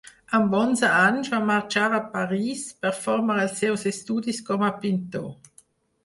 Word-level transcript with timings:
Amb 0.35 0.53
onze 0.59 0.87
anys 0.99 1.27
va 1.33 1.41
marxar 1.49 1.83
a 1.97 1.99
París 2.15 2.63
per 2.85 2.91
formar 3.01 3.35
els 3.43 3.53
seus 3.63 3.83
estudis 3.91 4.41
com 4.49 4.65
a 4.69 4.71
pintor. 4.87 5.29